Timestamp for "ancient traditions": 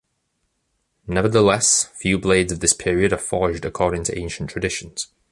4.17-5.09